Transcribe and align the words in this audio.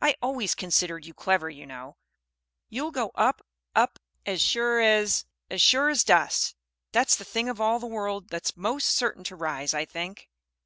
I 0.00 0.14
always 0.22 0.54
considered 0.54 1.04
you 1.04 1.12
clever, 1.12 1.50
you 1.50 1.66
know. 1.66 1.98
You'll 2.70 2.90
go 2.90 3.10
up 3.14 3.44
up 3.76 3.98
as 4.24 4.40
sure 4.40 4.80
as, 4.80 5.26
as 5.50 5.60
sure 5.60 5.90
as 5.90 6.02
dust, 6.04 6.56
that's 6.90 7.16
the 7.16 7.24
thing 7.26 7.50
of 7.50 7.60
all 7.60 7.78
the 7.78 7.86
world 7.86 8.30
that's 8.30 8.56
most 8.56 8.88
certain 8.88 9.24
to 9.24 9.36
rise, 9.36 9.74
I 9.74 9.84
think." 9.84 10.30